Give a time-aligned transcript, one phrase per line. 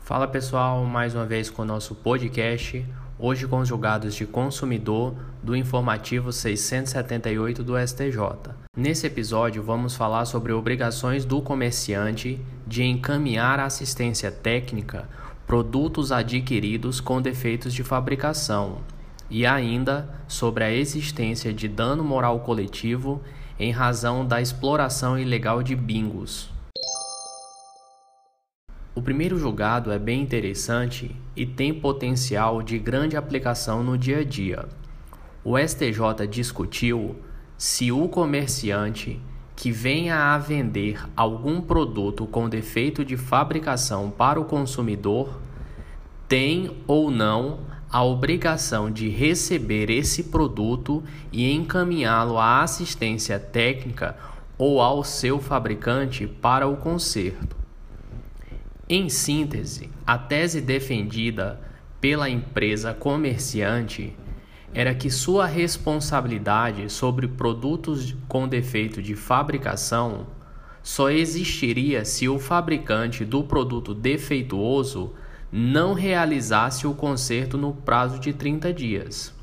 [0.00, 2.84] Fala pessoal, mais uma vez com o nosso podcast,
[3.18, 8.52] hoje com os julgados de consumidor do informativo 678 do STJ.
[8.76, 15.08] Nesse episódio vamos falar sobre obrigações do comerciante de encaminhar assistência técnica
[15.46, 18.78] produtos adquiridos com defeitos de fabricação
[19.30, 23.22] e ainda sobre a existência de dano moral coletivo
[23.58, 26.51] em razão da exploração ilegal de bingos.
[28.94, 34.24] O primeiro julgado é bem interessante e tem potencial de grande aplicação no dia a
[34.24, 34.68] dia.
[35.42, 37.16] O STJ discutiu
[37.56, 39.18] se o comerciante
[39.56, 45.40] que venha a vender algum produto com defeito de fabricação para o consumidor
[46.28, 54.18] tem ou não a obrigação de receber esse produto e encaminhá-lo à assistência técnica
[54.58, 57.61] ou ao seu fabricante para o conserto.
[58.94, 61.58] Em síntese, a tese defendida
[61.98, 64.14] pela empresa comerciante
[64.74, 70.26] era que sua responsabilidade sobre produtos com defeito de fabricação
[70.82, 75.14] só existiria se o fabricante do produto defeituoso
[75.50, 79.34] não realizasse o conserto no prazo de 30 dias.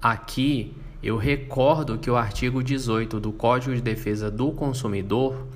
[0.00, 0.72] Aqui
[1.02, 5.46] eu recordo que o artigo 18 do Código de Defesa do Consumidor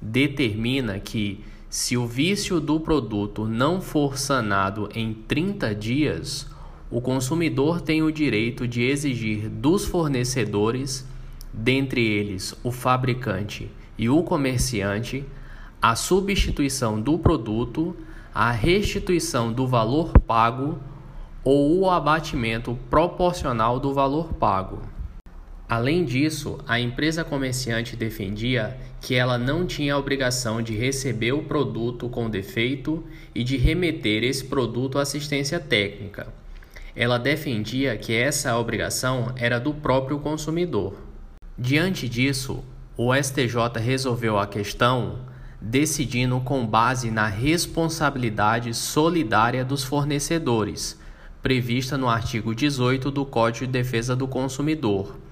[0.00, 6.46] determina que se o vício do produto não for sanado em 30 dias,
[6.90, 11.06] o consumidor tem o direito de exigir dos fornecedores,
[11.52, 15.26] dentre eles o fabricante e o comerciante,
[15.80, 17.94] a substituição do produto,
[18.34, 20.78] a restituição do valor pago
[21.44, 24.80] ou o abatimento proporcional do valor pago.
[25.68, 31.42] Além disso, a empresa comerciante defendia que ela não tinha a obrigação de receber o
[31.42, 36.28] produto com defeito e de remeter esse produto à assistência técnica.
[36.96, 40.94] Ela defendia que essa obrigação era do próprio consumidor.
[41.56, 42.64] Diante disso,
[42.96, 45.18] o STJ resolveu a questão
[45.60, 50.98] decidindo com base na responsabilidade solidária dos fornecedores,
[51.42, 55.27] prevista no artigo 18 do Código de Defesa do Consumidor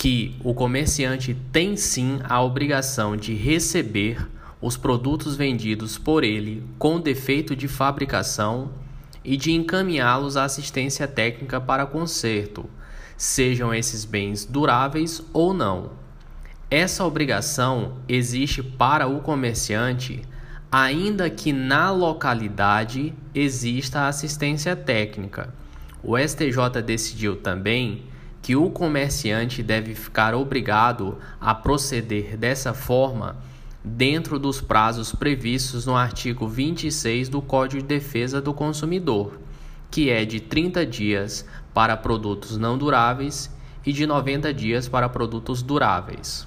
[0.00, 4.26] que o comerciante tem sim a obrigação de receber
[4.58, 8.70] os produtos vendidos por ele com defeito de fabricação
[9.22, 12.64] e de encaminhá-los à assistência técnica para conserto,
[13.14, 15.90] sejam esses bens duráveis ou não.
[16.70, 20.22] Essa obrigação existe para o comerciante,
[20.72, 25.52] ainda que na localidade exista assistência técnica.
[26.02, 28.08] O STJ decidiu também
[28.42, 33.36] que o comerciante deve ficar obrigado a proceder dessa forma
[33.82, 39.38] dentro dos prazos previstos no artigo 26 do Código de Defesa do Consumidor,
[39.90, 43.50] que é de 30 dias para produtos não duráveis
[43.84, 46.46] e de 90 dias para produtos duráveis.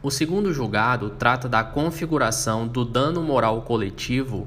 [0.00, 4.46] O segundo julgado trata da configuração do dano moral coletivo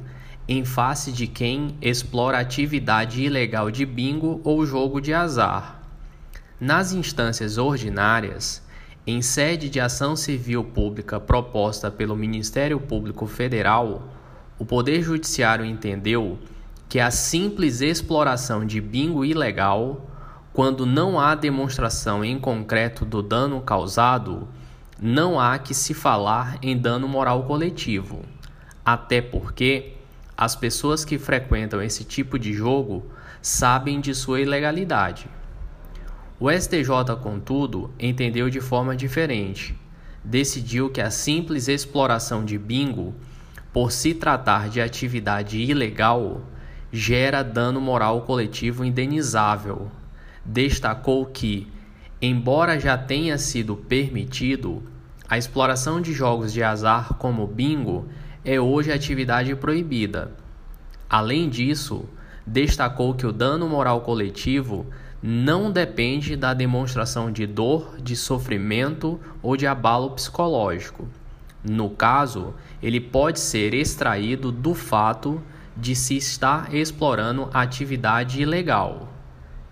[0.52, 5.82] em face de quem explora atividade ilegal de bingo ou jogo de azar.
[6.60, 8.62] Nas instâncias ordinárias,
[9.08, 14.10] em sede de ação civil pública proposta pelo Ministério Público Federal,
[14.60, 16.38] o Poder Judiciário entendeu
[16.90, 20.06] que a simples exploração de bingo ilegal,
[20.52, 24.50] quando não há demonstração em concreto do dano causado,
[25.02, 28.26] não há que se falar em dano moral coletivo,
[28.84, 30.01] até porque
[30.38, 33.06] as pessoas que frequentam esse tipo de jogo
[33.42, 35.28] sabem de sua ilegalidade.
[36.40, 39.76] O STJ, contudo, entendeu de forma diferente.
[40.24, 43.14] Decidiu que a simples exploração de bingo,
[43.72, 46.42] por se tratar de atividade ilegal,
[46.92, 49.90] gera dano moral coletivo indenizável.
[50.44, 51.72] Destacou que,
[52.22, 54.84] embora já tenha sido permitido,
[55.30, 58.10] a exploração de jogos de azar como bingo
[58.44, 60.32] é hoje atividade proibida.
[61.10, 62.06] Além disso,
[62.46, 64.86] destacou que o dano moral coletivo
[65.22, 71.08] não depende da demonstração de dor, de sofrimento ou de abalo psicológico.
[71.64, 75.42] No caso, ele pode ser extraído do fato
[75.78, 79.10] de se estar explorando atividade ilegal.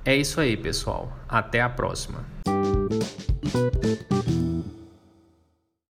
[0.05, 1.11] É isso aí, pessoal.
[1.27, 2.23] Até a próxima.